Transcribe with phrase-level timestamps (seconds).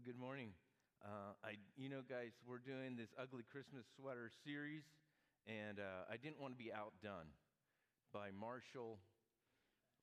[0.00, 0.56] Well, good morning.
[1.04, 4.88] Uh, I, you know, guys, we're doing this ugly Christmas sweater series,
[5.44, 7.28] and uh, I didn't want to be outdone
[8.08, 8.96] by Marshall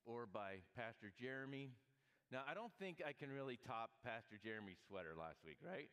[0.06, 1.74] or by Pastor Jeremy.
[2.30, 5.90] Now, I don't think I can really top Pastor Jeremy's sweater last week, right?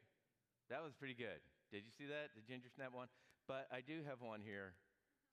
[0.69, 1.41] That was pretty good.
[1.73, 3.09] Did you see that, the ginger snap one?
[3.49, 4.77] But I do have one here.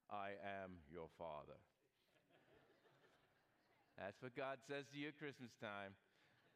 [0.08, 1.60] I am your father.
[4.00, 5.92] That's what God says to you at Christmas time.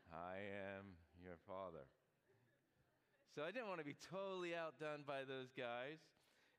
[0.09, 0.41] I
[0.81, 1.85] am your father.
[3.37, 6.01] So I didn't want to be totally outdone by those guys.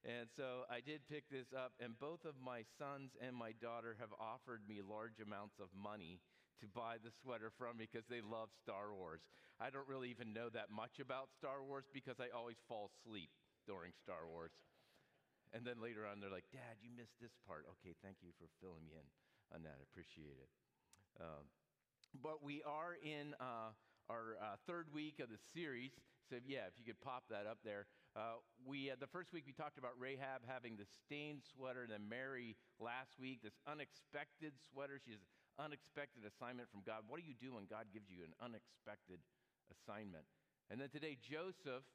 [0.06, 3.98] And so I did pick this up, and both of my sons and my daughter
[3.98, 6.22] have offered me large amounts of money
[6.62, 9.26] to buy the sweater from me because they love Star Wars.
[9.58, 13.34] I don't really even know that much about Star Wars because I always fall asleep
[13.66, 14.54] during Star Wars.
[15.58, 17.66] And then later on, they're like, Dad, you missed this part.
[17.82, 19.08] Okay, thank you for filling me in
[19.50, 19.82] on that.
[19.82, 20.52] I appreciate it.
[21.18, 21.50] Um,
[22.22, 23.74] but we are in uh,
[24.14, 25.98] our uh, third week of the series.
[26.30, 27.88] So, yeah, if you could pop that up there.
[28.12, 31.92] Uh, we, uh, the first week, we talked about Rahab having the stained sweater, and
[31.92, 35.00] then Mary last week, this unexpected sweater.
[35.00, 37.08] She has an unexpected assignment from God.
[37.08, 39.24] What do you do when God gives you an unexpected
[39.72, 40.28] assignment?
[40.68, 41.88] And then today, Joseph,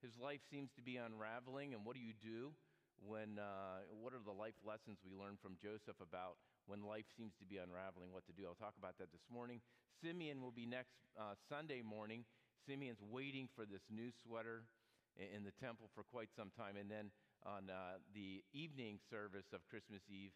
[0.00, 2.56] his life seems to be unraveling, and what do you do?
[2.96, 7.34] When, uh, what are the life lessons we learn from Joseph about when life seems
[7.38, 8.46] to be unraveling, what to do.
[8.46, 9.60] I'll talk about that this morning.
[10.02, 12.24] Simeon will be next uh, Sunday morning.
[12.66, 14.66] Simeon's waiting for this new sweater
[15.14, 16.74] in the temple for quite some time.
[16.74, 17.14] And then
[17.46, 20.34] on uh, the evening service of Christmas Eve,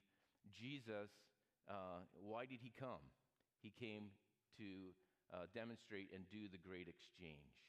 [0.55, 1.11] Jesus,
[1.67, 3.03] uh, why did he come?
[3.61, 4.15] He came
[4.57, 4.95] to
[5.35, 7.61] uh, demonstrate and do the great exchange.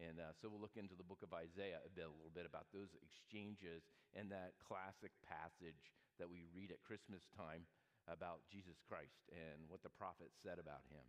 [0.00, 2.48] And uh, so we'll look into the book of Isaiah a bit, a little bit
[2.48, 3.84] about those exchanges
[4.16, 7.68] and that classic passage that we read at Christmas time
[8.08, 11.04] about Jesus Christ and what the prophet said about him.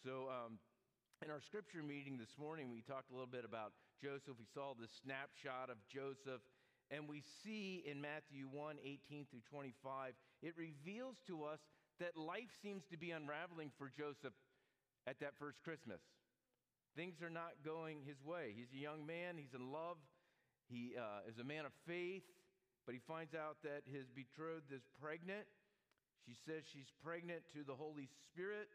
[0.00, 0.58] So, um,
[1.22, 4.34] in our scripture meeting this morning, we talked a little bit about Joseph.
[4.38, 6.42] We saw the snapshot of Joseph,
[6.90, 11.60] and we see in Matthew 1 18 through 25, it reveals to us
[12.00, 14.34] that life seems to be unraveling for Joseph
[15.06, 16.00] at that first Christmas.
[16.96, 18.54] Things are not going his way.
[18.54, 19.98] He's a young man, he's in love,
[20.66, 22.26] he uh, is a man of faith,
[22.86, 25.46] but he finds out that his betrothed is pregnant
[26.24, 28.72] she says she's pregnant to the Holy Spirit.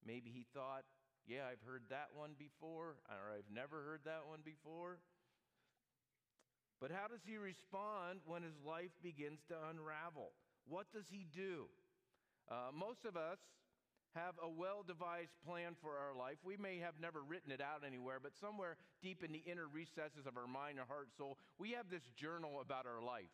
[0.00, 0.88] Maybe he thought,
[1.26, 4.98] yeah, I've heard that one before, or I've never heard that one before.
[6.80, 10.34] But how does he respond when his life begins to unravel?
[10.66, 11.70] What does he do?
[12.50, 13.38] Uh, most of us
[14.14, 16.36] have a well devised plan for our life.
[16.44, 20.26] We may have never written it out anywhere, but somewhere deep in the inner recesses
[20.26, 23.32] of our mind, our heart, soul, we have this journal about our life.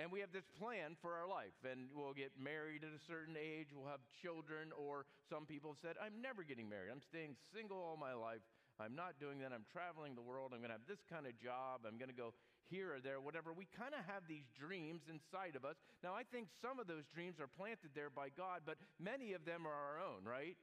[0.00, 3.36] And we have this plan for our life, and we'll get married at a certain
[3.36, 6.88] age, we'll have children, or some people have said, I'm never getting married.
[6.88, 8.40] I'm staying single all my life.
[8.80, 9.52] I'm not doing that.
[9.52, 10.56] I'm traveling the world.
[10.56, 11.84] I'm going to have this kind of job.
[11.84, 12.32] I'm going to go
[12.72, 13.52] here or there, whatever.
[13.52, 15.76] We kind of have these dreams inside of us.
[16.00, 19.44] Now, I think some of those dreams are planted there by God, but many of
[19.44, 20.56] them are our own, right?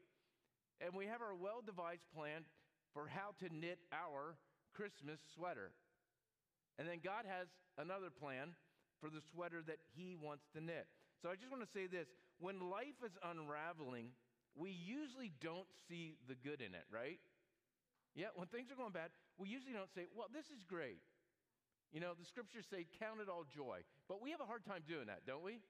[0.82, 2.50] And we have our well devised plan
[2.98, 4.42] for how to knit our
[4.74, 5.70] Christmas sweater.
[6.82, 7.46] And then God has
[7.78, 8.58] another plan
[9.00, 10.88] for the sweater that he wants to knit.
[11.22, 12.08] So I just want to say this
[12.40, 14.16] when life is unraveling,
[14.56, 17.20] we usually don't see the good in it, right?
[18.16, 21.04] Yeah, when things are going bad, we usually don't say, well, this is great.
[21.92, 23.82] You know, the scriptures say, count it all joy.
[24.08, 25.62] But we have a hard time doing that, don't we?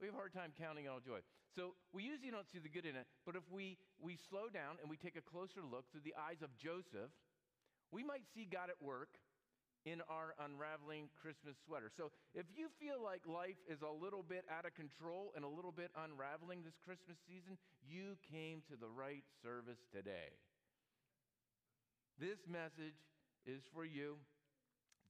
[0.00, 1.24] We have a hard time counting all joy.
[1.54, 3.06] So we usually don't see the good in it.
[3.24, 6.44] But if we, we slow down and we take a closer look through the eyes
[6.44, 7.12] of Joseph,
[7.92, 9.16] we might see God at work
[9.86, 11.88] in our unraveling Christmas sweater.
[11.94, 15.48] So if you feel like life is a little bit out of control and a
[15.48, 17.54] little bit unraveling this Christmas season,
[17.86, 20.34] you came to the right service today.
[22.18, 22.98] This message
[23.46, 24.18] is for you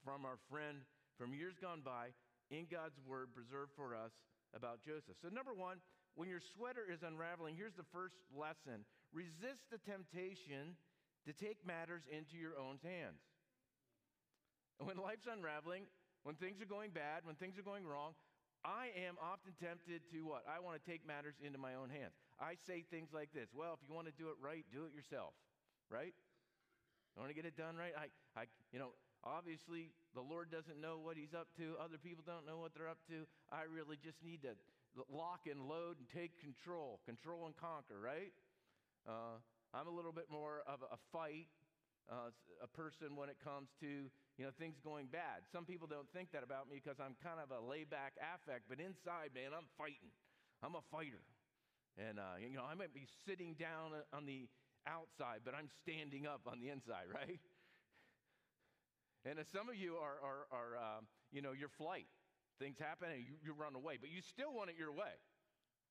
[0.04, 0.84] from our friend
[1.16, 2.12] from years gone by
[2.52, 4.12] in God's Word preserved for us
[4.52, 5.16] about Joseph.
[5.24, 5.80] So, number one,
[6.14, 10.76] when your sweater is unraveling, here's the first lesson resist the temptation
[11.24, 13.24] to take matters into your own hands.
[14.78, 15.88] When life's unraveling,
[16.22, 18.12] when things are going bad, when things are going wrong,
[18.64, 20.44] I am often tempted to what?
[20.44, 22.12] I want to take matters into my own hands.
[22.40, 24.92] I say things like this Well, if you want to do it right, do it
[24.92, 25.32] yourself,
[25.88, 26.12] right?
[27.16, 27.94] I want to get it done right.
[27.96, 28.92] I, I, you know,
[29.24, 31.80] obviously the Lord doesn't know what He's up to.
[31.80, 33.24] Other people don't know what they're up to.
[33.48, 34.52] I really just need to
[35.08, 38.34] lock and load and take control, control and conquer, right?
[39.08, 39.40] Uh,
[39.72, 41.48] I'm a little bit more of a fight
[42.10, 42.30] uh,
[42.62, 45.48] a person when it comes to you know things going bad.
[45.52, 48.80] Some people don't think that about me because I'm kind of a layback affect, but
[48.80, 50.12] inside, man, I'm fighting.
[50.62, 51.24] I'm a fighter,
[51.96, 54.48] and uh, you know I might be sitting down on the
[54.86, 57.40] outside, but I'm standing up on the inside, right?
[59.26, 62.06] And as some of you are, are, are um, you know, your flight,
[62.62, 65.18] things happen and you, you run away, but you still want it your way.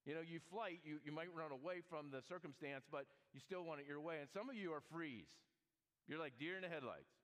[0.07, 3.65] You know, you flight, you, you might run away from the circumstance, but you still
[3.65, 4.21] want it your way.
[4.21, 5.27] And some of you are freeze.
[6.07, 7.14] You're like deer in the headlights.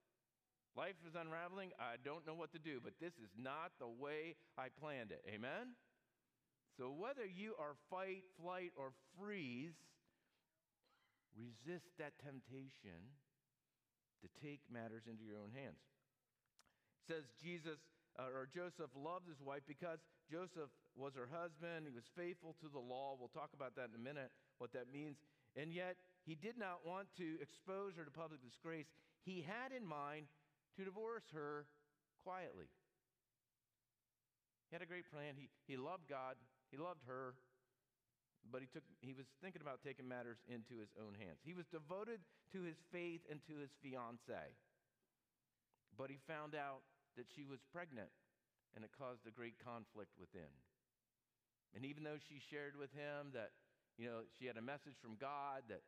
[0.76, 1.70] Life is unraveling.
[1.76, 5.20] I don't know what to do, but this is not the way I planned it.
[5.28, 5.76] Amen?
[6.78, 9.76] So whether you are fight, flight, or freeze,
[11.36, 13.12] resist that temptation
[14.24, 15.80] to take matters into your own hands.
[17.00, 17.80] It says Jesus
[18.18, 19.98] uh, or Joseph loved his wife because
[20.30, 21.88] Joseph was her husband.
[21.88, 23.16] He was faithful to the law.
[23.18, 25.16] We'll talk about that in a minute, what that means.
[25.56, 28.86] And yet, he did not want to expose her to public disgrace.
[29.24, 30.26] He had in mind
[30.76, 31.66] to divorce her
[32.24, 32.70] quietly.
[34.70, 35.36] He had a great plan.
[35.36, 36.36] He, he loved God,
[36.70, 37.34] he loved her,
[38.50, 41.44] but he, took, he was thinking about taking matters into his own hands.
[41.44, 42.24] He was devoted
[42.56, 44.56] to his faith and to his fiancee,
[45.94, 46.82] but he found out
[47.16, 48.08] that she was pregnant,
[48.74, 50.48] and it caused a great conflict within.
[51.76, 53.52] And even though she shared with him that,
[54.00, 55.84] you know, she had a message from God, that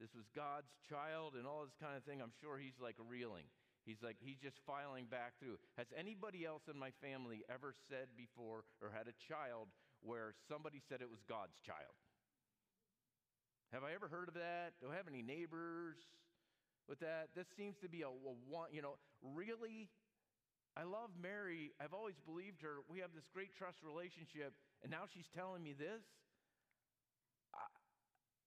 [0.00, 3.48] this was God's child and all this kind of thing, I'm sure he's like reeling.
[3.86, 5.62] He's like, he's just filing back through.
[5.78, 9.70] Has anybody else in my family ever said before or had a child
[10.02, 11.94] where somebody said it was God's child?
[13.70, 14.74] Have I ever heard of that?
[14.82, 15.96] Do I have any neighbors
[16.90, 17.30] with that?
[17.38, 19.88] This seems to be a, a one, you know, really
[20.76, 21.72] I love Mary.
[21.80, 22.84] I've always believed her.
[22.84, 24.52] We have this great trust relationship,
[24.84, 26.04] and now she's telling me this.
[27.56, 27.64] I,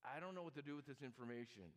[0.06, 1.74] I don't know what to do with this information.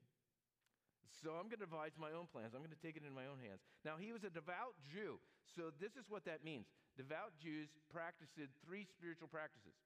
[1.10, 2.54] So I'm going to devise my own plans.
[2.54, 3.62] I'm going to take it in my own hands.
[3.86, 5.18] Now, he was a devout Jew.
[5.54, 6.66] So this is what that means.
[6.96, 8.34] Devout Jews practiced
[8.64, 9.76] three spiritual practices.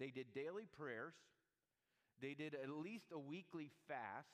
[0.00, 1.14] They did daily prayers.
[2.20, 4.30] They did at least a weekly fast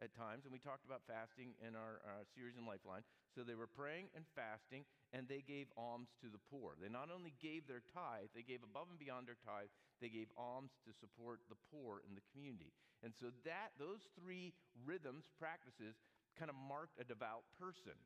[0.00, 3.04] at times, and we talked about fasting in our uh, series in Lifeline.
[3.36, 6.74] So they were praying and fasting, and they gave alms to the poor.
[6.80, 9.70] They not only gave their tithe, they gave above and beyond their tithe,
[10.00, 12.72] they gave alms to support the poor in the community.
[13.02, 14.52] And so that those three
[14.84, 15.96] rhythms, practices,
[16.38, 17.96] kind of marked a devout person.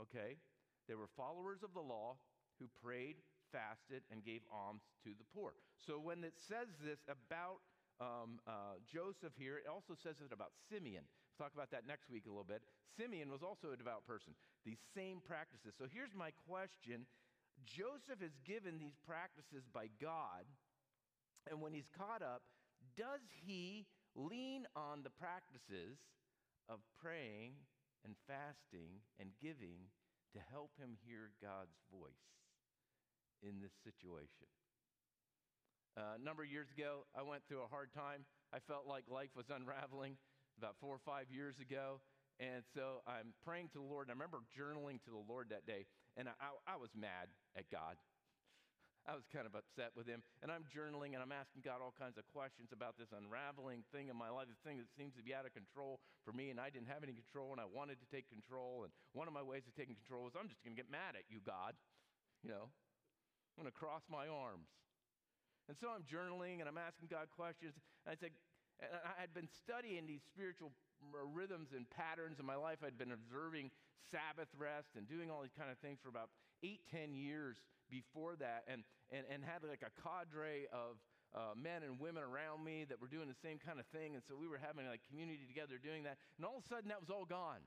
[0.00, 0.38] Okay?
[0.88, 2.18] They were followers of the law
[2.58, 5.54] who prayed, fasted, and gave alms to the poor.
[5.78, 7.62] So when it says this about
[8.00, 11.04] um, uh, Joseph here, it also says it about Simeon.
[11.06, 12.62] We'll talk about that next week a little bit.
[12.96, 14.32] Simeon was also a devout person,
[14.64, 15.76] these same practices.
[15.76, 17.04] So here's my question
[17.64, 20.44] Joseph is given these practices by God,
[21.48, 22.42] and when he's caught up,
[22.96, 26.00] does he lean on the practices
[26.68, 27.52] of praying
[28.02, 29.92] and fasting and giving
[30.32, 32.26] to help him hear God's voice
[33.44, 34.48] in this situation?
[35.96, 38.24] Uh, a number of years ago, I went through a hard time.
[38.52, 40.16] I felt like life was unraveling
[40.58, 42.00] about four or five years ago.
[42.38, 44.08] And so I'm praying to the Lord.
[44.08, 45.86] And I remember journaling to the Lord that day,
[46.16, 47.96] and I, I, I was mad at God.
[49.06, 50.26] I was kind of upset with him.
[50.42, 54.10] And I'm journaling and I'm asking God all kinds of questions about this unraveling thing
[54.10, 56.50] in my life, this thing that seems to be out of control for me.
[56.50, 58.82] And I didn't have any control and I wanted to take control.
[58.82, 61.14] And one of my ways of taking control was I'm just going to get mad
[61.14, 61.78] at you, God.
[62.42, 64.66] You know, I'm going to cross my arms.
[65.70, 67.78] And so I'm journaling and I'm asking God questions.
[68.06, 68.34] And I said,
[68.82, 70.74] and I had been studying these spiritual
[71.32, 72.82] rhythms and patterns in my life.
[72.84, 73.70] I'd been observing
[74.10, 76.28] Sabbath rest and doing all these kind of things for about
[76.62, 77.56] eight, ten years
[77.90, 80.98] before that, and, and, and had like a cadre of
[81.34, 84.14] uh, men and women around me that were doing the same kind of thing.
[84.14, 86.16] And so we were having like community together doing that.
[86.38, 87.60] And all of a sudden, that was all gone.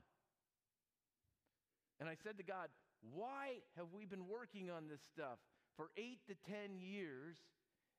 [2.00, 2.68] And I said to God,
[3.14, 5.38] Why have we been working on this stuff
[5.76, 7.36] for eight to ten years?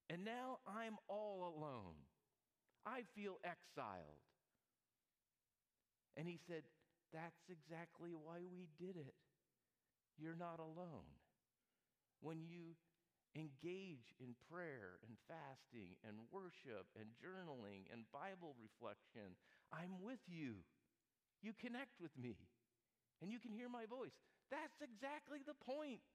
[0.10, 1.96] And now I'm all alone.
[2.86, 4.26] I feel exiled.
[6.18, 6.64] And he said,
[7.14, 9.14] That's exactly why we did it.
[10.22, 11.18] You're not alone.
[12.22, 12.78] When you
[13.34, 19.34] engage in prayer and fasting and worship and journaling and Bible reflection,
[19.74, 20.62] I'm with you.
[21.42, 22.38] You connect with me
[23.18, 24.14] and you can hear my voice.
[24.54, 26.06] That's exactly the point.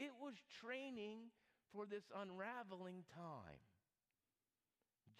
[0.00, 1.28] It was training
[1.76, 3.60] for this unraveling time.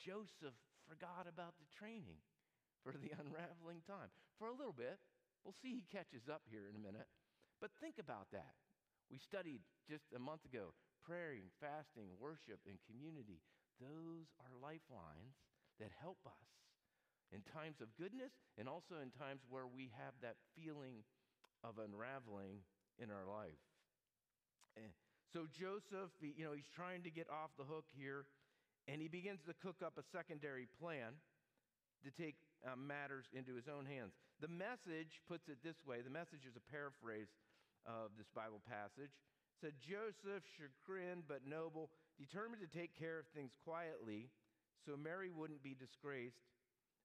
[0.01, 0.57] Joseph
[0.89, 2.25] forgot about the training
[2.81, 4.09] for the unraveling time
[4.41, 4.97] for a little bit.
[5.45, 7.09] We'll see he catches up here in a minute.
[7.61, 8.55] But think about that.
[9.11, 10.75] We studied just a month ago
[11.05, 13.41] praying, fasting, worship, and community.
[13.81, 15.37] Those are lifelines
[15.81, 16.49] that help us
[17.33, 21.05] in times of goodness and also in times where we have that feeling
[21.65, 22.63] of unraveling
[22.99, 23.61] in our life.
[24.77, 24.93] And
[25.33, 28.27] so Joseph, you know, he's trying to get off the hook here,
[28.89, 31.15] and he begins to cook up a secondary plan.
[32.05, 34.13] to take uh, matters into his own hands.
[34.41, 37.29] The message puts it this way the message is a paraphrase
[37.87, 39.13] of this Bible passage.
[39.61, 44.31] Said, Joseph, chagrined but noble, determined to take care of things quietly
[44.87, 46.41] so Mary wouldn't be disgraced.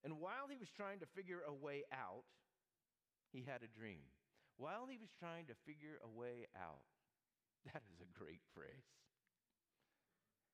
[0.04, 2.24] And while he was trying to figure a way out,
[3.34, 4.08] he had a dream.
[4.58, 6.86] While he was trying to figure a way out,
[7.74, 8.88] that is a great phrase.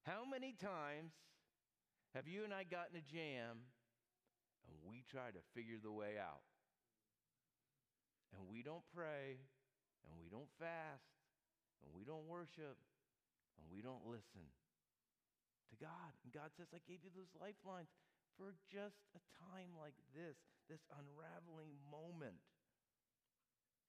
[0.03, 1.13] How many times
[2.15, 3.69] have you and I gotten in a jam
[4.65, 6.41] and we try to figure the way out?
[8.33, 9.37] And we don't pray,
[10.05, 11.05] and we don't fast,
[11.83, 12.77] and we don't worship,
[13.57, 14.45] and we don't listen
[15.71, 16.11] to God.
[16.23, 17.89] And God says, I gave you those lifelines
[18.37, 22.39] for just a time like this, this unraveling moment.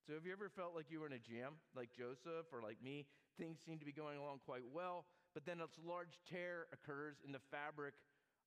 [0.02, 2.82] So, have you ever felt like you were in a jam, like Joseph or like
[2.82, 3.06] me?
[3.38, 7.30] Things seem to be going along quite well, but then a large tear occurs in
[7.30, 7.94] the fabric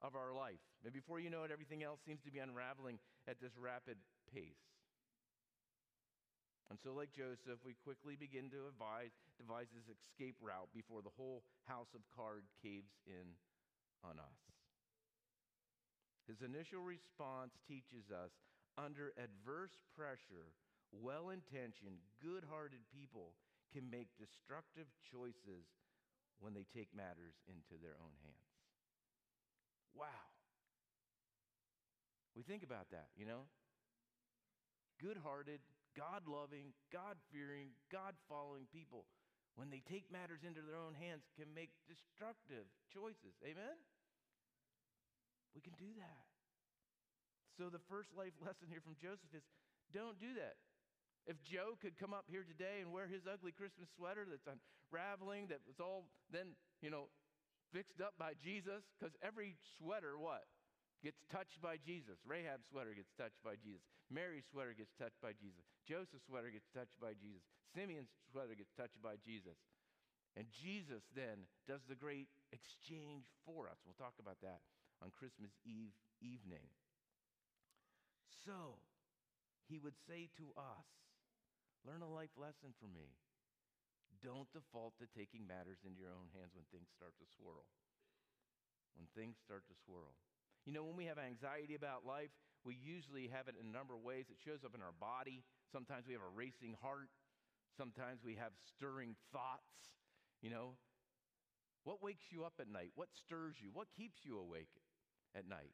[0.02, 0.60] of our life.
[0.84, 4.75] And before you know it, everything else seems to be unraveling at this rapid pace.
[6.70, 11.14] And so, like Joseph, we quickly begin to devise, devise this escape route before the
[11.14, 13.38] whole house of cards caves in
[14.02, 14.42] on us.
[16.26, 18.34] His initial response teaches us
[18.82, 20.58] under adverse pressure,
[20.90, 23.38] well intentioned, good hearted people
[23.70, 25.70] can make destructive choices
[26.42, 28.50] when they take matters into their own hands.
[29.94, 30.34] Wow.
[32.36, 33.48] We think about that, you know?
[35.00, 35.60] Good hearted,
[35.96, 39.08] God loving, God fearing, God following people,
[39.56, 43.40] when they take matters into their own hands, can make destructive choices.
[43.42, 43.80] Amen?
[45.56, 46.28] We can do that.
[47.56, 49.48] So, the first life lesson here from Joseph is
[49.96, 50.60] don't do that.
[51.26, 55.50] If Joe could come up here today and wear his ugly Christmas sweater that's unraveling,
[55.50, 57.10] that was all then, you know,
[57.74, 60.46] fixed up by Jesus, because every sweater, what?
[61.02, 62.20] Gets touched by Jesus.
[62.28, 63.82] Rahab's sweater gets touched by Jesus.
[64.12, 65.66] Mary's sweater gets touched by Jesus.
[65.86, 67.46] Joseph's sweater gets touched by Jesus.
[67.74, 69.58] Simeon's sweater gets touched by Jesus.
[70.36, 73.80] And Jesus then does the great exchange for us.
[73.86, 74.66] We'll talk about that
[75.00, 76.68] on Christmas Eve evening.
[78.44, 78.82] So,
[79.70, 80.90] he would say to us,
[81.86, 83.14] Learn a life lesson from me.
[84.18, 87.70] Don't default to taking matters into your own hands when things start to swirl.
[88.98, 90.18] When things start to swirl.
[90.66, 92.34] You know, when we have anxiety about life,
[92.66, 94.34] we usually have it in a number of ways.
[94.34, 95.46] It shows up in our body.
[95.72, 97.10] Sometimes we have a racing heart.
[97.78, 99.94] Sometimes we have stirring thoughts.
[100.42, 100.78] You know,
[101.84, 102.92] what wakes you up at night?
[102.96, 103.70] What stirs you?
[103.74, 104.74] What keeps you awake
[105.36, 105.74] at night?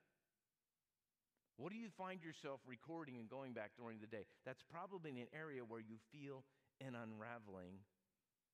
[1.57, 4.25] What do you find yourself recording and going back during the day?
[4.45, 6.43] That's probably an area where you feel
[6.79, 7.86] an unraveling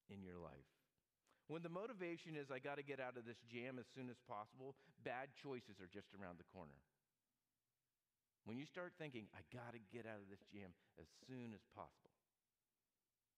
[0.09, 0.67] in your life.
[1.47, 4.19] When the motivation is, I got to get out of this jam as soon as
[4.27, 4.75] possible,
[5.07, 6.75] bad choices are just around the corner.
[8.47, 11.59] When you start thinking, I got to get out of this jam as soon as
[11.75, 12.15] possible,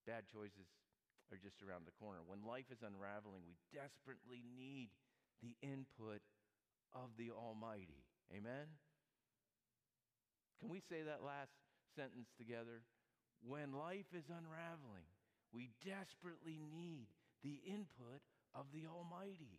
[0.06, 0.70] bad choices
[1.34, 2.22] are just around the corner.
[2.22, 4.94] When life is unraveling, we desperately need
[5.42, 6.22] the input
[6.94, 8.06] of the Almighty.
[8.30, 8.70] Amen?
[10.62, 11.58] Can we say that last
[11.98, 12.86] sentence together?
[13.42, 15.10] When life is unraveling,
[15.50, 17.10] we desperately need
[17.42, 18.22] the input
[18.54, 19.58] of the Almighty.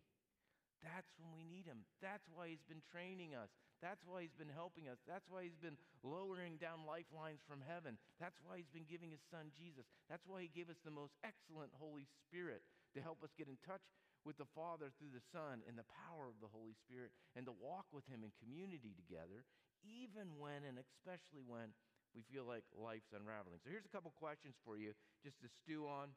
[0.80, 1.84] That's when we need Him.
[2.00, 3.52] That's why He's been training us.
[3.82, 5.02] That's why He's been helping us.
[5.04, 7.98] That's why He's been lowering down lifelines from heaven.
[8.22, 9.84] That's why He's been giving His Son Jesus.
[10.06, 12.62] That's why He gave us the most excellent Holy Spirit
[12.94, 13.82] to help us get in touch
[14.22, 17.54] with the Father through the Son and the power of the Holy Spirit and to
[17.58, 19.42] walk with Him in community together,
[19.82, 21.74] even when and especially when
[22.14, 23.58] we feel like life's unraveling.
[23.66, 24.94] So here's a couple questions for you
[25.26, 26.14] just to stew on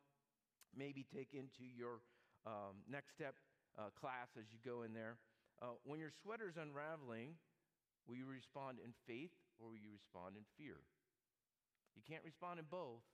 [0.76, 2.04] maybe take into your
[2.46, 3.34] um, next step
[3.80, 5.18] uh, class as you go in there.
[5.64, 7.40] Uh, when your sweater's unraveling,
[8.06, 10.82] will you respond in faith or will you respond in fear?
[11.98, 13.06] You can't respond in both,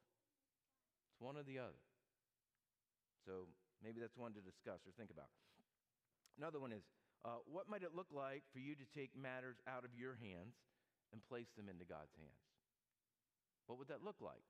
[1.09, 1.81] it's one or the other.
[3.25, 3.51] So
[3.83, 5.29] maybe that's one to discuss or think about.
[6.37, 6.83] Another one is
[7.21, 10.57] uh, what might it look like for you to take matters out of your hands
[11.13, 12.41] and place them into God's hands?
[13.69, 14.41] What would that look like?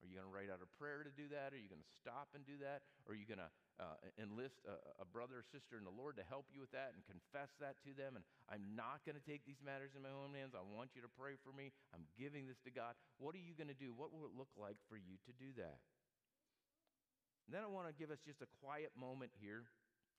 [0.00, 1.52] Are you going to write out a prayer to do that?
[1.52, 2.88] Are you going to stop and do that?
[3.04, 6.24] Are you going to uh, enlist a, a, brother or sister in the Lord to
[6.24, 8.16] help you with that and confess that to them?
[8.16, 10.56] And I'm not going to take these matters in my own hands.
[10.56, 11.76] I want you to pray for me.
[11.92, 12.96] I'm giving this to God.
[13.20, 13.92] What are you going to do?
[13.92, 15.80] What will it look like for you to do that?
[17.46, 19.68] And then I want to give us just a quiet moment here.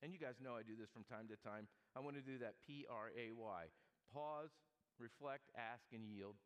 [0.06, 1.66] And you guys know I do this from time to time.
[1.98, 3.62] I want to do that P R A Y.
[4.14, 4.54] Pause,
[5.02, 6.38] reflect, ask, and yield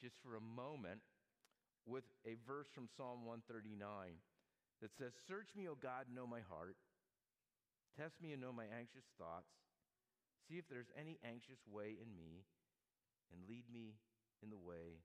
[0.00, 1.02] just for a moment
[1.86, 4.18] with a verse from Psalm 139
[4.82, 6.74] that says, Search me, O God, know my heart.
[7.94, 9.54] Test me and know my anxious thoughts.
[10.50, 12.42] See if there's any anxious way in me,
[13.30, 13.94] and lead me
[14.42, 14.98] in the way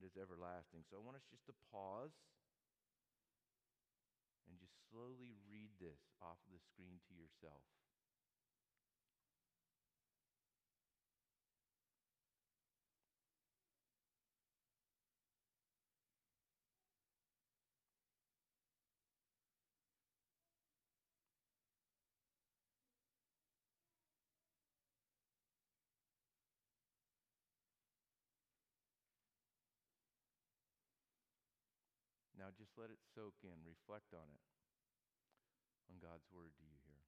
[0.00, 0.88] that is everlasting.
[0.88, 2.16] So I want us just to pause
[4.48, 7.60] and just slowly read this off of the screen to yourself.
[32.40, 33.60] Now just let it soak in.
[33.68, 34.40] Reflect on it,
[35.92, 37.04] on God's word to you here.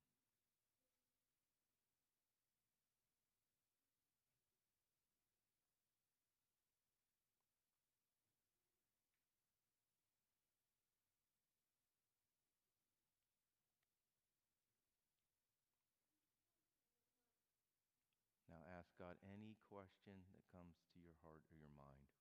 [18.53, 22.13] Now ask God any question that comes to your heart or your mind.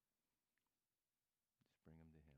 [1.68, 2.32] Just bring them to Him.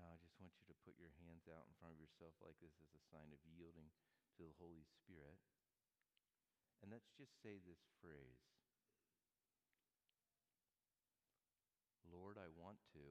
[0.00, 2.56] Now, I just want you to put your hands out in front of yourself like
[2.62, 3.90] this as a sign of yielding
[4.38, 5.38] to the Holy Spirit.
[6.80, 8.40] And let's just say this phrase
[12.10, 13.04] Lord, I want to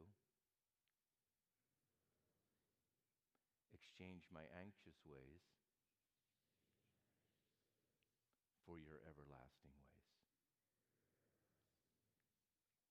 [3.71, 5.43] exchange my anxious ways
[8.65, 10.07] for your everlasting ways.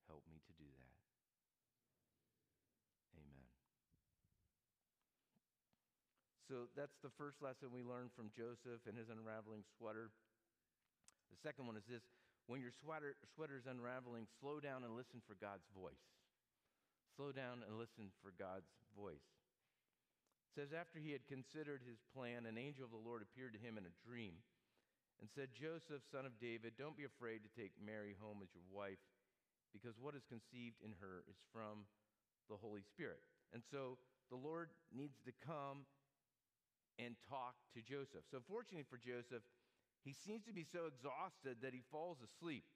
[0.09, 0.97] Help me to do that.
[3.15, 3.47] Amen.
[6.49, 10.09] So that's the first lesson we learned from Joseph and his unraveling sweater.
[11.29, 12.01] The second one is this
[12.49, 16.01] when your sweater, sweater's unraveling, slow down and listen for God's voice.
[17.13, 19.29] Slow down and listen for God's voice.
[20.49, 23.61] It says, After he had considered his plan, an angel of the Lord appeared to
[23.61, 24.41] him in a dream
[25.21, 28.65] and said, Joseph, son of David, don't be afraid to take Mary home as your
[28.73, 29.03] wife,
[29.77, 31.85] because what is conceived in her is from
[32.49, 33.21] the Holy Spirit.
[33.53, 34.01] And so
[34.33, 35.85] the Lord needs to come
[36.99, 38.27] and talk to Joseph.
[38.31, 39.47] So, fortunately for Joseph,
[40.05, 42.67] he seems to be so exhausted that he falls asleep.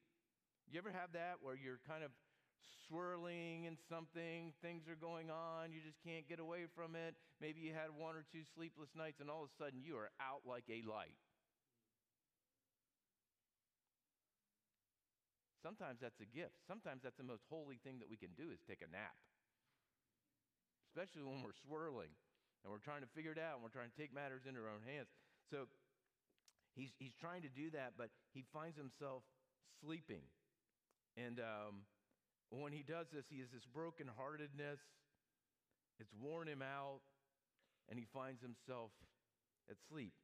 [0.71, 2.11] You ever have that where you're kind of
[2.87, 7.15] swirling in something, things are going on, you just can't get away from it?
[7.41, 10.11] Maybe you had one or two sleepless nights, and all of a sudden you are
[10.21, 11.19] out like a light.
[15.63, 16.59] Sometimes that's a gift.
[16.67, 19.15] Sometimes that's the most holy thing that we can do is take a nap,
[20.91, 22.11] especially when we're swirling
[22.63, 24.71] and we're trying to figure it out and we're trying to take matters into our
[24.71, 25.11] own hands.
[25.51, 25.67] So
[26.79, 29.27] he's, he's trying to do that, but he finds himself
[29.83, 30.23] sleeping.
[31.19, 31.85] And um,
[32.55, 34.81] when he does this, he has this brokenheartedness.
[36.01, 37.05] It's worn him out,
[37.91, 38.91] and he finds himself
[39.69, 40.15] at sleep.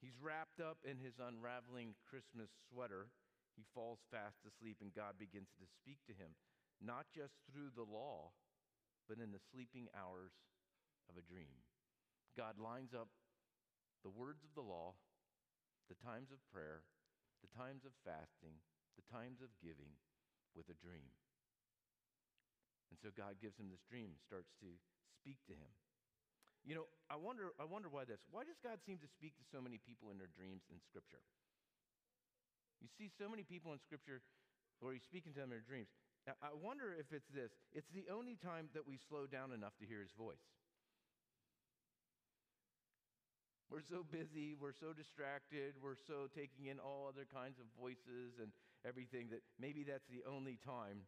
[0.00, 3.08] He's wrapped up in his unraveling Christmas sweater.
[3.56, 6.36] He falls fast asleep, and God begins to speak to him,
[6.78, 8.36] not just through the law,
[9.08, 10.36] but in the sleeping hours
[11.08, 11.64] of a dream.
[12.36, 13.08] God lines up
[14.04, 14.94] the words of the law,
[15.88, 16.84] the times of prayer,
[17.40, 18.58] the times of fasting,
[18.98, 19.96] the times of giving
[20.52, 21.12] with a dream.
[22.90, 24.70] And so God gives him this dream, starts to
[25.18, 25.72] speak to him.
[26.66, 28.22] You know, I wonder, I wonder why this.
[28.30, 31.22] Why does God seem to speak to so many people in their dreams in Scripture?
[32.82, 34.22] You see so many people in Scripture
[34.82, 35.88] where he's speaking to them in their dreams.
[36.26, 37.54] I wonder if it's this.
[37.70, 40.42] It's the only time that we slow down enough to hear his voice.
[43.66, 48.38] We're so busy, we're so distracted, we're so taking in all other kinds of voices
[48.38, 48.54] and
[48.86, 51.02] everything that maybe that's the only time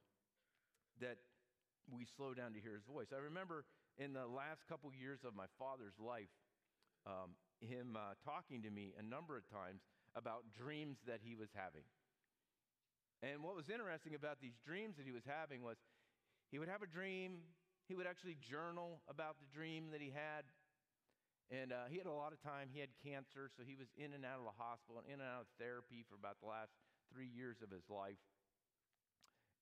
[0.99, 1.23] that
[1.87, 3.15] we slow down to hear his voice.
[3.15, 3.63] I remember
[3.95, 6.35] in the last couple years of my father's life,
[7.07, 9.87] um, him uh, talking to me a number of times
[10.19, 11.87] about dreams that he was having.
[13.23, 15.79] And what was interesting about these dreams that he was having was
[16.51, 17.39] he would have a dream,
[17.87, 20.43] he would actually journal about the dream that he had,
[21.49, 22.69] and uh, he had a lot of time.
[22.69, 25.29] He had cancer, so he was in and out of the hospital and in and
[25.29, 26.77] out of therapy for about the last
[27.09, 28.21] three years of his life.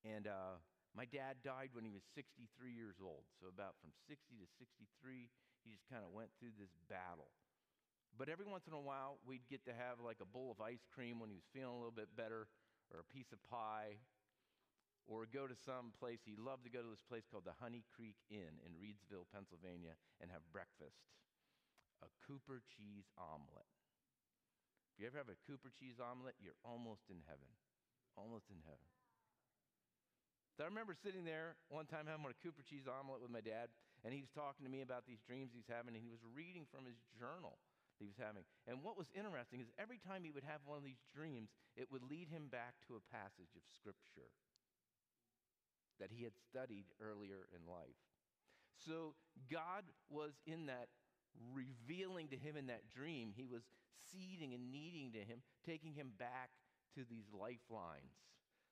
[0.03, 0.59] And uh,
[0.99, 3.31] my dad died when he was 63 years old.
[3.39, 5.31] So, about from 60 to 63,
[5.63, 7.31] he just kind of went through this battle.
[8.19, 10.83] But every once in a while, we'd get to have like a bowl of ice
[10.91, 12.51] cream when he was feeling a little bit better,
[12.91, 14.03] or a piece of pie,
[15.07, 16.27] or go to some place.
[16.27, 19.95] He loved to go to this place called the Honey Creek Inn in Reedsville, Pennsylvania,
[20.19, 21.07] and have breakfast
[22.03, 23.69] a Cooper cheese omelet.
[24.93, 26.37] If you ever have a Cooper cheese omelet?
[26.41, 27.49] You're almost in heaven.
[28.17, 28.89] Almost in heaven.
[30.57, 33.69] So I remember sitting there one time having a Cooper cheese omelet with my dad,
[34.01, 36.65] and he was talking to me about these dreams he's having, and he was reading
[36.65, 37.61] from his journal
[38.01, 38.49] that he was having.
[38.65, 41.93] And what was interesting is every time he would have one of these dreams, it
[41.93, 44.33] would lead him back to a passage of Scripture
[46.01, 48.01] that he had studied earlier in life.
[48.81, 49.13] So
[49.53, 50.89] God was in that
[51.53, 53.33] revealing to him in that dream.
[53.35, 53.63] He was
[54.13, 56.51] seeding and kneading to him, taking him back
[56.95, 58.17] to these lifelines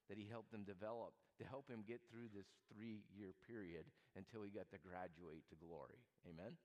[0.09, 4.45] that he helped them develop to help him get through this three year period until
[4.45, 6.01] he got to graduate to glory.
[6.29, 6.61] Amen?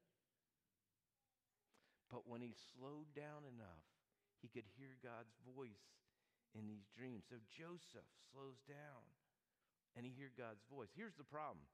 [2.11, 3.85] But when he slowed down enough,
[4.41, 5.85] he could hear God's voice
[6.57, 7.27] in these dreams.
[7.29, 9.05] So Joseph slows down
[9.95, 10.89] and he hears God's voice.
[10.95, 11.65] Here's the problem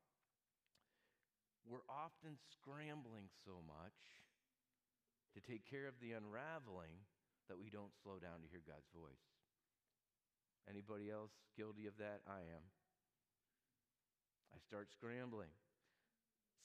[1.66, 3.98] we're often scrambling so much
[5.34, 7.04] to take care of the unraveling
[7.50, 9.26] that we don't slow down to hear God's voice.
[10.70, 12.26] Anybody else guilty of that?
[12.26, 12.66] I am.
[14.54, 15.52] I start scrambling.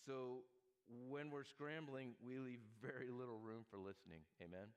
[0.06, 0.46] So
[1.10, 4.24] when we're scrambling, we leave very little room for listening.
[4.40, 4.72] Amen?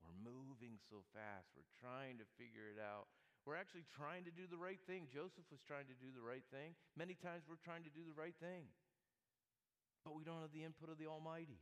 [0.00, 1.50] We're moving so fast.
[1.54, 3.10] We're trying to figure it out.
[3.42, 5.10] We're actually trying to do the right thing.
[5.10, 6.78] Joseph was trying to do the right thing.
[6.94, 8.70] Many times we're trying to do the right thing,
[10.06, 11.58] but we don't have the input of the Almighty.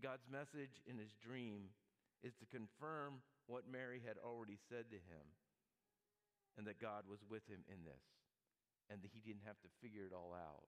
[0.00, 1.76] God's message in his dream
[2.24, 5.24] is to confirm what Mary had already said to him
[6.56, 8.00] and that God was with him in this
[8.88, 10.66] and that he didn't have to figure it all out.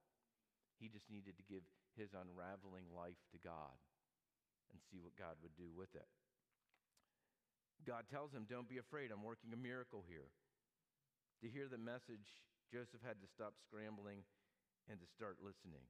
[0.77, 1.65] He just needed to give
[1.97, 3.73] his unraveling life to God
[4.69, 6.09] and see what God would do with it.
[7.85, 10.31] God tells him, Don't be afraid, I'm working a miracle here.
[11.43, 12.39] To hear the message,
[12.71, 14.23] Joseph had to stop scrambling
[14.87, 15.83] and to start listening.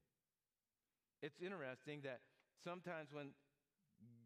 [1.21, 2.19] It's interesting that
[2.65, 3.31] sometimes when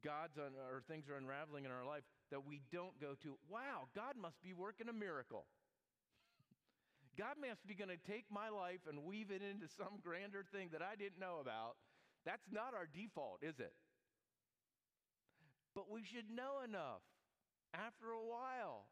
[0.04, 3.92] God's un- or things are unraveling in our life, that we don't go to, wow,
[3.94, 5.46] God must be working a miracle.
[7.20, 10.70] God must be going to take my life and weave it into some grander thing
[10.72, 11.76] that I didn't know about.
[12.26, 13.76] That's not our default, is it?
[15.76, 17.06] But we should know enough
[17.74, 18.88] after a while.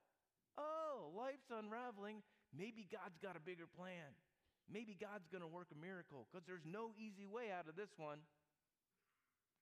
[0.58, 2.24] Oh, life's unraveling.
[2.56, 4.16] Maybe God's got a bigger plan.
[4.72, 7.92] Maybe God's going to work a miracle because there's no easy way out of this
[7.98, 8.24] one.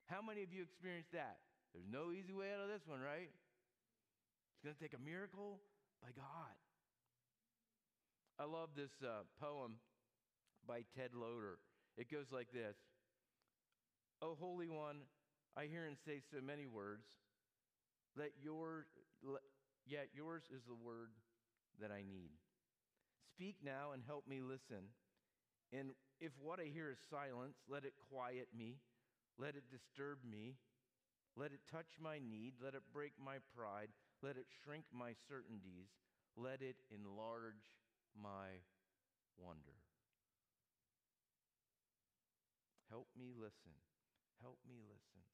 [0.08, 1.42] How many of you experienced that?
[1.74, 3.28] There's no easy way out of this one, right?
[3.28, 5.60] It's going to take a miracle
[6.00, 6.56] by God.
[8.40, 9.82] I love this uh, poem
[10.68, 11.60] by Ted Loder.
[11.98, 12.78] It goes like this
[14.22, 15.04] Oh, Holy One,
[15.58, 17.06] I hear and say so many words.
[18.16, 18.86] Let your,
[19.86, 21.12] yet yours is the word
[21.82, 22.32] that I need.
[23.34, 24.94] Speak now and help me listen.
[25.72, 28.78] And if what I hear is silence, let it quiet me.
[29.40, 30.56] Let it disturb me.
[31.36, 32.54] Let it touch my need.
[32.64, 33.90] Let it break my pride.
[34.22, 35.90] Let it shrink my certainties.
[36.38, 37.82] Let it enlarge
[38.14, 38.62] my
[39.38, 39.82] wonder.
[42.90, 43.74] Help me listen.
[44.42, 45.33] Help me listen.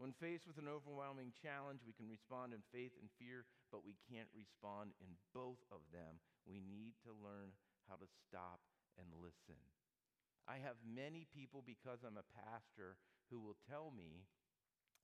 [0.00, 3.94] When faced with an overwhelming challenge, we can respond in faith and fear, but we
[4.10, 6.18] can't respond in both of them.
[6.48, 7.54] We need to learn
[7.86, 8.64] how to stop
[8.98, 9.60] and listen.
[10.48, 12.98] I have many people, because I'm a pastor,
[13.30, 14.26] who will tell me,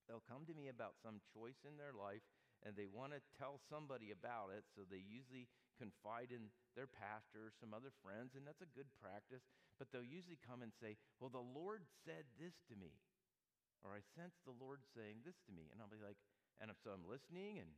[0.09, 2.27] they'll come to me about some choice in their life
[2.67, 5.47] and they want to tell somebody about it, so they usually
[5.79, 9.47] confide in their pastor or some other friends, and that's a good practice.
[9.79, 12.99] But they'll usually come and say, Well, the Lord said this to me,
[13.83, 15.71] or I sense the Lord saying this to me.
[15.71, 16.19] And I'll be like,
[16.59, 17.71] And so I'm listening, and,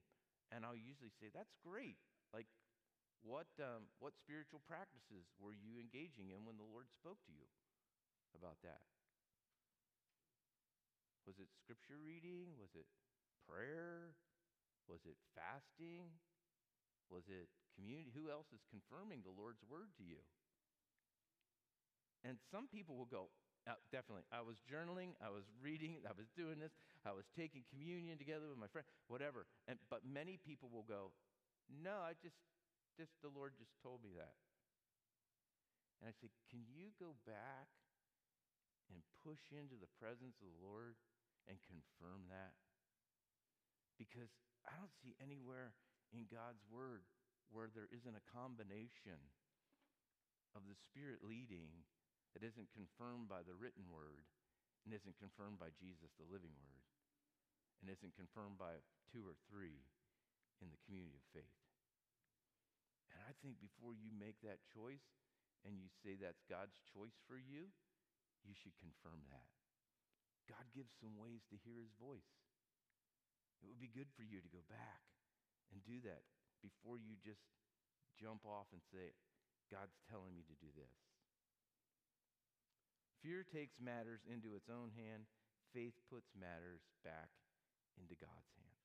[0.49, 2.01] and I'll usually say, That's great.
[2.33, 2.49] Like,
[3.21, 7.45] what, um, what spiritual practices were you engaging in when the Lord spoke to you
[8.33, 8.81] about that?
[11.29, 12.57] Was it scripture reading?
[12.57, 12.89] Was it
[13.45, 14.17] prayer?
[14.89, 16.17] Was it fasting?
[17.13, 18.09] Was it community?
[18.17, 20.25] Who else is confirming the Lord's word to you?
[22.25, 23.29] And some people will go,
[23.69, 24.25] uh, definitely.
[24.33, 26.73] I was journaling, I was reading, I was doing this,
[27.05, 29.45] I was taking communion together with my friend, whatever.
[29.69, 31.13] And, but many people will go,
[31.69, 32.41] no, I just,
[32.97, 34.37] just, the Lord just told me that.
[36.01, 37.69] And I say, can you go back
[38.89, 40.97] and push into the presence of the Lord
[41.45, 42.57] and confirm that?
[44.01, 44.33] Because
[44.65, 45.77] I don't see anywhere
[46.17, 47.05] in God's word
[47.53, 49.21] where there isn't a combination
[50.57, 51.85] of the Spirit leading
[52.35, 54.27] that isn't confirmed by the written word
[54.85, 56.85] and isn't confirmed by Jesus, the living word,
[57.83, 58.81] and isn't confirmed by
[59.13, 59.83] two or three
[60.61, 61.59] in the community of faith.
[63.13, 65.05] And I think before you make that choice
[65.67, 67.69] and you say that's God's choice for you,
[68.47, 69.49] you should confirm that.
[70.49, 72.33] God gives some ways to hear his voice.
[73.61, 75.05] It would be good for you to go back
[75.69, 76.25] and do that
[76.65, 77.45] before you just
[78.17, 79.13] jump off and say,
[79.69, 81.10] God's telling me to do this.
[83.23, 85.29] Fear takes matters into its own hand,
[85.77, 87.29] faith puts matters back
[88.01, 88.81] into God's hands.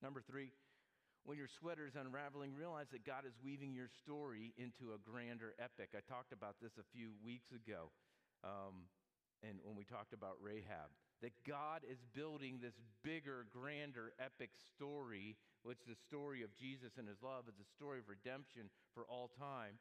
[0.00, 0.52] Number three,
[1.28, 5.52] when your sweater is unraveling, realize that God is weaving your story into a grander
[5.60, 5.92] epic.
[5.92, 7.92] I talked about this a few weeks ago,
[8.40, 8.88] um,
[9.44, 10.88] and when we talked about Rahab,
[11.20, 15.36] that God is building this bigger, grander, epic story,
[15.66, 19.04] which is the story of Jesus and his love is a story of redemption for
[19.10, 19.76] all time,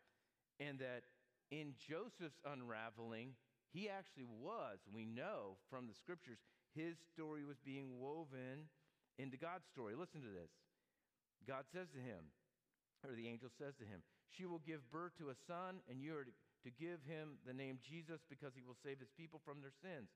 [0.60, 1.06] and that
[1.52, 3.36] in Joseph's unraveling,
[3.72, 6.40] he actually was, we know from the scriptures,
[6.76, 8.68] his story was being woven
[9.18, 9.96] into God's story.
[9.96, 10.52] Listen to this.
[11.48, 12.32] God says to him,
[13.06, 16.16] or the angel says to him, She will give birth to a son, and you
[16.18, 19.74] are to give him the name Jesus because he will save his people from their
[19.80, 20.10] sins.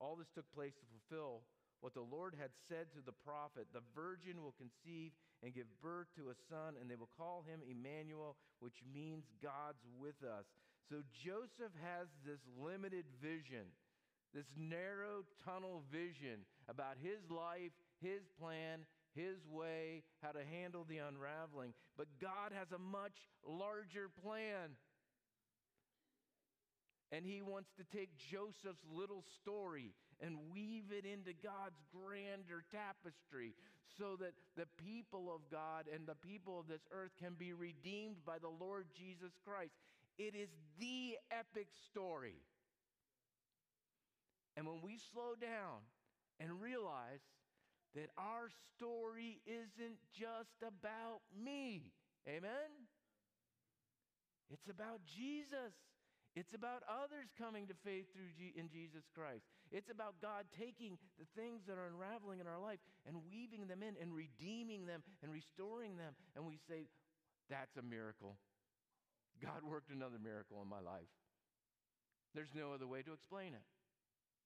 [0.00, 1.46] All this took place to fulfill
[1.82, 6.06] what the Lord had said to the prophet The virgin will conceive and give birth
[6.16, 10.46] to a son, and they will call him Emmanuel, which means God's with us.
[10.92, 13.64] So Joseph has this limited vision,
[14.34, 18.84] this narrow tunnel vision about his life, his plan,
[19.16, 21.72] his way, how to handle the unraveling.
[21.96, 24.76] But God has a much larger plan.
[27.10, 33.54] And he wants to take Joseph's little story and weave it into God's grander tapestry
[33.96, 38.16] so that the people of God and the people of this earth can be redeemed
[38.26, 39.72] by the Lord Jesus Christ.
[40.18, 42.42] It is the epic story.
[44.56, 45.80] And when we slow down
[46.38, 47.22] and realize
[47.94, 51.92] that our story isn't just about me.
[52.28, 52.88] Amen?
[54.50, 55.72] It's about Jesus.
[56.34, 59.44] It's about others coming to faith through G- in Jesus Christ.
[59.70, 63.82] It's about God taking the things that are unraveling in our life and weaving them
[63.82, 66.14] in and redeeming them and restoring them.
[66.34, 66.88] And we say,
[67.50, 68.36] that's a miracle.
[69.42, 71.10] God worked another miracle in my life.
[72.34, 73.66] There's no other way to explain it.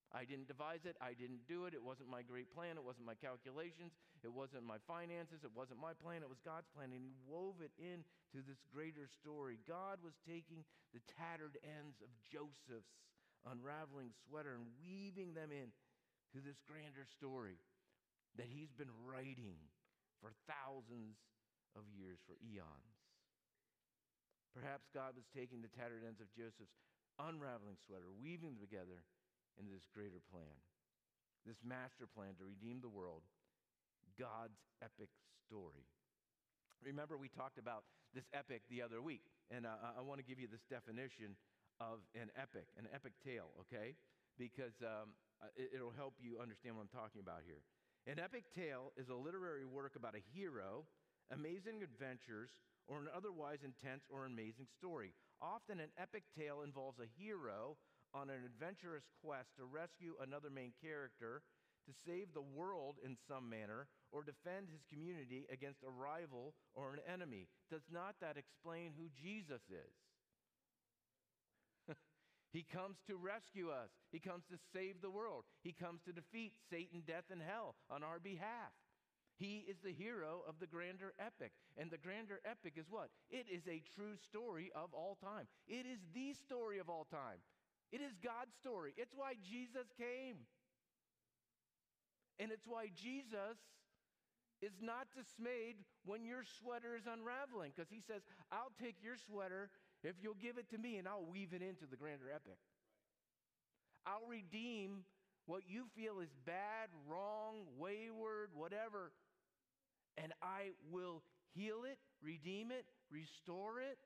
[0.09, 0.95] I didn't devise it.
[1.03, 1.75] I didn't do it.
[1.75, 2.79] It wasn't my great plan.
[2.79, 3.91] It wasn't my calculations.
[4.23, 5.43] It wasn't my finances.
[5.43, 6.23] It wasn't my plan.
[6.23, 6.95] It was God's plan.
[6.95, 9.59] And He wove it into this greater story.
[9.67, 10.63] God was taking
[10.95, 12.95] the tattered ends of Joseph's
[13.43, 15.75] unraveling sweater and weaving them in
[16.31, 17.59] to this grander story
[18.39, 19.59] that He's been writing
[20.23, 21.19] for thousands
[21.75, 22.96] of years, for eons.
[24.57, 26.73] Perhaps God was taking the tattered ends of Joseph's
[27.21, 29.05] unraveling sweater, weaving them together
[29.61, 30.57] into this greater plan,
[31.45, 33.21] this master plan to redeem the world,
[34.17, 35.13] God's epic
[35.45, 35.85] story.
[36.81, 37.85] Remember, we talked about
[38.17, 41.37] this epic the other week, and uh, I want to give you this definition
[41.77, 43.93] of an epic, an epic tale, okay?
[44.41, 45.13] Because um,
[45.53, 47.61] it, it'll help you understand what I'm talking about here.
[48.09, 50.89] An epic tale is a literary work about a hero,
[51.31, 52.51] amazing adventures,
[52.87, 55.13] or an otherwise intense or amazing story.
[55.41, 57.77] Often, an epic tale involves a hero
[58.13, 61.43] on an adventurous quest to rescue another main character,
[61.85, 66.93] to save the world in some manner, or defend his community against a rival or
[66.93, 67.47] an enemy.
[67.69, 69.93] Does not that explain who Jesus is?
[72.53, 76.53] he comes to rescue us, he comes to save the world, he comes to defeat
[76.71, 78.71] Satan, death, and hell on our behalf.
[79.37, 81.51] He is the hero of the grander epic.
[81.77, 83.09] And the grander epic is what?
[83.29, 85.47] It is a true story of all time.
[85.67, 87.39] It is the story of all time.
[87.91, 88.93] It is God's story.
[88.97, 90.37] It's why Jesus came.
[92.39, 93.57] And it's why Jesus
[94.61, 98.21] is not dismayed when your sweater is unraveling because he says,
[98.51, 99.69] I'll take your sweater
[100.03, 102.57] if you'll give it to me and I'll weave it into the grander epic.
[104.05, 105.05] I'll redeem
[105.45, 109.11] what you feel is bad, wrong, wayward, whatever,
[110.17, 113.97] and I will heal it, redeem it, restore it,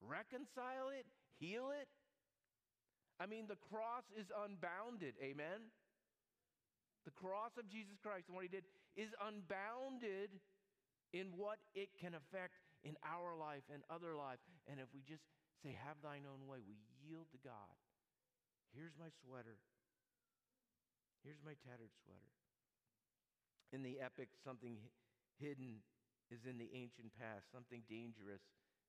[0.00, 1.06] reconcile it,
[1.38, 1.88] heal it,
[3.20, 5.14] I mean, the cross is unbounded.
[5.22, 5.70] Amen?
[7.06, 8.66] The cross of Jesus Christ and what he did
[8.98, 10.34] is unbounded
[11.14, 14.42] in what it can affect in our life and other life.
[14.66, 15.22] And if we just
[15.62, 16.74] say, Have thine own way, we
[17.06, 17.70] yield to God.
[18.74, 19.62] Here's my sweater.
[21.22, 22.32] Here's my tattered sweater.
[23.70, 24.74] In the epic, something
[25.38, 25.82] hidden
[26.30, 28.42] is in the ancient past, something dangerous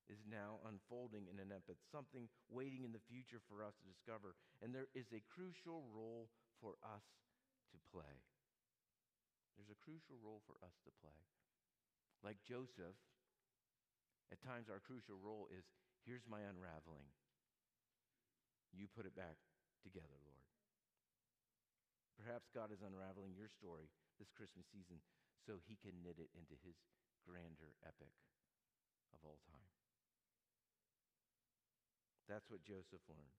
[0.10, 4.36] is now unfolding in an epic, something waiting in the future for us to discover.
[4.62, 6.30] And there is a crucial role
[6.62, 7.06] for us
[7.74, 8.22] to play.
[9.58, 11.18] There's a crucial role for us to play.
[12.24, 12.98] Like Joseph,
[14.32, 15.66] at times our crucial role is
[16.06, 17.10] here's my unraveling.
[18.74, 19.38] You put it back
[19.82, 20.44] together, Lord.
[22.18, 23.88] perhaps God is unraveling your story
[24.20, 25.00] this Christmas season
[25.46, 26.76] so he can knit it into his
[27.22, 28.12] grander epic
[29.14, 29.70] of all time.
[32.26, 33.38] That's what Joseph learned.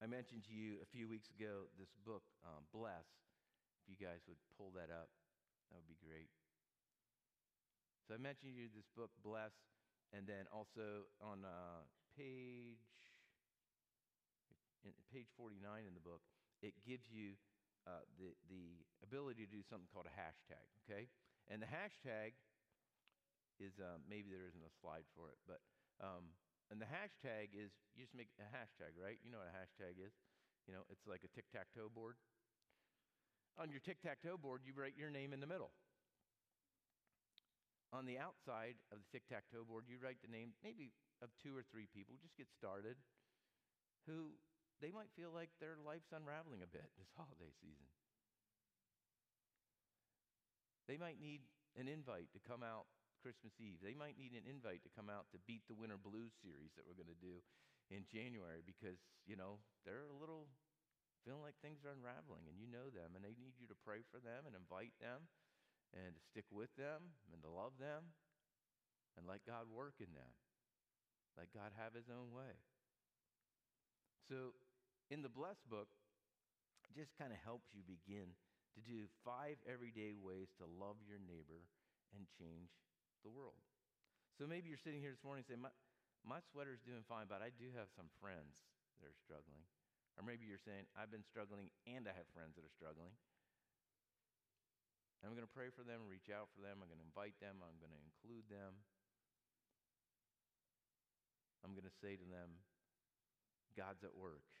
[0.00, 3.08] I mentioned to you a few weeks ago this book, um, Bless.
[3.80, 5.08] If you guys would pull that up,
[5.68, 6.28] that would be great.
[8.08, 9.52] So I mentioned to you this book, Bless,
[10.12, 11.84] and then also on uh,
[12.16, 12.80] page
[14.84, 16.24] in page 49 in the book,
[16.64, 17.36] it gives you
[17.86, 21.08] uh, the, the ability to do something called a hashtag, okay?
[21.48, 22.36] And the hashtag
[23.60, 25.60] is, um, maybe there isn't a slide for it, but,
[26.00, 26.36] um,
[26.70, 29.18] and the hashtag is, you just make a hashtag, right?
[29.24, 30.14] You know what a hashtag is.
[30.68, 32.14] You know, it's like a tic tac toe board.
[33.58, 35.74] On your tic tac toe board, you write your name in the middle.
[37.90, 41.34] On the outside of the tic tac toe board, you write the name maybe of
[41.42, 42.94] two or three people, just get started,
[44.06, 44.38] who
[44.80, 47.88] they might feel like their life's unraveling a bit this holiday season.
[50.88, 51.46] They might need
[51.78, 52.90] an invite to come out
[53.22, 53.78] Christmas Eve.
[53.78, 56.88] They might need an invite to come out to beat the Winter Blues series that
[56.88, 57.44] we're going to do
[57.92, 60.48] in January because, you know, they're a little
[61.22, 64.00] feeling like things are unraveling and you know them and they need you to pray
[64.08, 65.28] for them and invite them
[65.92, 68.16] and to stick with them and to love them
[69.20, 70.32] and let God work in them.
[71.36, 72.56] Let God have his own way.
[74.26, 74.56] So
[75.10, 75.90] in the Blessed book,
[76.94, 78.34] just kind of helps you begin
[78.74, 81.66] to do five everyday ways to love your neighbor
[82.14, 82.70] and change
[83.26, 83.58] the world.
[84.38, 85.70] So maybe you're sitting here this morning and say, my,
[86.22, 88.62] my sweater's doing fine, but I do have some friends
[89.02, 89.66] that are struggling.
[90.18, 93.14] Or maybe you're saying, I've been struggling and I have friends that are struggling.
[95.20, 96.80] I'm going to pray for them, reach out for them.
[96.80, 97.60] I'm going to invite them.
[97.60, 98.72] I'm going to include them.
[101.60, 102.56] I'm going to say to them,
[103.76, 104.59] God's at work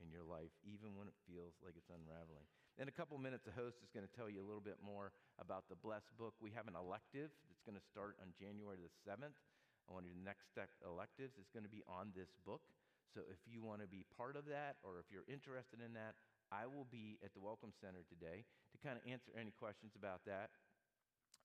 [0.00, 2.44] in your life, even when it feels like it's unraveling.
[2.76, 5.12] In a couple minutes, the host is going to tell you a little bit more
[5.40, 6.36] about the Blessed book.
[6.40, 9.36] We have an elective that's going to start on January the 7th.
[9.88, 12.60] One of your next step electives is going to be on this book.
[13.16, 16.18] So if you want to be part of that or if you're interested in that,
[16.52, 20.26] I will be at the Welcome Center today to kind of answer any questions about
[20.28, 20.52] that.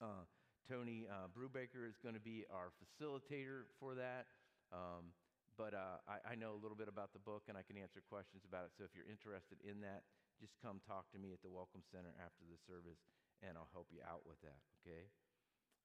[0.04, 0.28] Uh,
[0.68, 4.28] Tony uh, Brubaker is going to be our facilitator for that.
[4.74, 5.16] Um,
[5.58, 8.00] but uh, I, I, know a little bit about the book and I can answer
[8.04, 8.72] questions about it.
[8.78, 10.08] So if you're interested in that,
[10.40, 13.00] just come talk to me at the Welcome Center after the service
[13.44, 15.10] and I'll help you out with that, okay?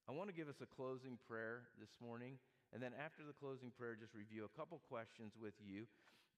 [0.07, 2.39] I want to give us a closing prayer this morning.
[2.71, 5.87] And then after the closing prayer, just review a couple questions with you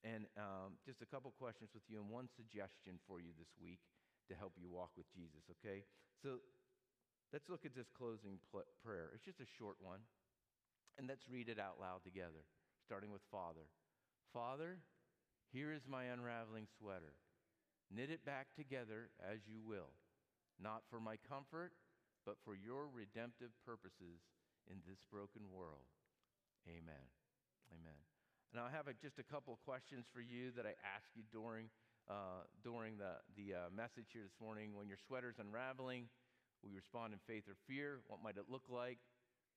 [0.01, 3.83] and um, just a couple questions with you and one suggestion for you this week
[4.31, 5.83] to help you walk with Jesus, okay?
[6.21, 6.39] So
[7.33, 9.11] let's look at this closing pl- prayer.
[9.11, 10.05] It's just a short one.
[10.99, 12.43] And let's read it out loud together
[12.89, 13.69] starting with Father.
[14.33, 14.81] Father,
[15.53, 17.13] here is my unraveling sweater.
[17.93, 19.93] Knit it back together as you will,
[20.57, 21.69] not for my comfort,
[22.25, 24.25] but for your redemptive purposes
[24.65, 25.85] in this broken world.
[26.65, 27.05] Amen.
[27.69, 28.01] Amen.
[28.57, 31.21] Now, I have a, just a couple of questions for you that I asked you
[31.29, 31.69] during,
[32.09, 34.73] uh, during the, the uh, message here this morning.
[34.73, 36.09] When your sweater's unraveling,
[36.65, 38.01] will you respond in faith or fear?
[38.09, 38.97] What might it look like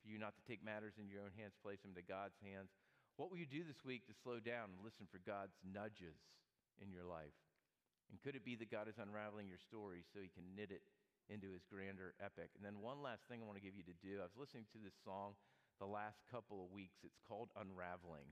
[0.04, 2.68] for you not to take matters in your own hands, place them into God's hands?
[3.20, 6.16] What will you do this week to slow down and listen for God's nudges
[6.81, 7.37] in your life?
[8.09, 10.85] And could it be that God is unraveling your story so he can knit it
[11.29, 12.57] into his grander epic?
[12.57, 14.64] And then, one last thing I want to give you to do I was listening
[14.72, 15.37] to this song
[15.77, 17.05] the last couple of weeks.
[17.05, 18.29] It's called Unraveling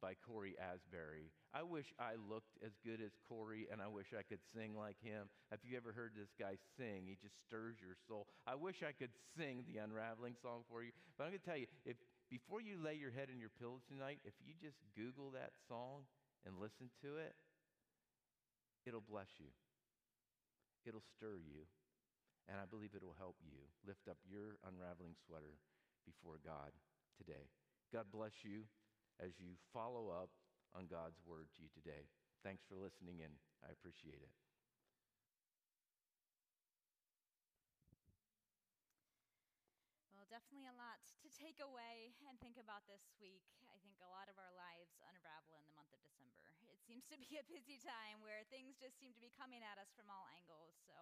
[0.00, 1.32] by Cory Asbury.
[1.52, 5.00] I wish I looked as good as Cory and I wish I could sing like
[5.00, 5.28] him.
[5.50, 7.08] Have you ever heard this guy sing?
[7.08, 8.28] He just stirs your soul.
[8.46, 10.92] I wish I could sing the Unraveling song for you.
[11.16, 11.96] But I'm going to tell you, if,
[12.30, 16.10] before you lay your head in your pillow tonight, if you just Google that song
[16.44, 17.34] and listen to it,
[18.86, 19.50] it'll bless you.
[20.86, 21.66] It'll stir you.
[22.46, 25.58] And I believe it'll help you lift up your unraveling sweater
[26.06, 26.70] before God
[27.18, 27.50] today.
[27.90, 28.70] God bless you
[29.18, 30.30] as you follow up
[30.74, 32.06] on God's word to you today.
[32.46, 33.34] Thanks for listening in.
[33.66, 34.30] I appreciate it.
[40.14, 43.44] Well, definitely a lot to take away and think about this week.
[43.68, 46.72] I think a lot of our lives unravel in the month of December.
[46.72, 49.76] It seems to be a busy time where things just seem to be coming at
[49.76, 50.72] us from all angles.
[50.88, 50.96] So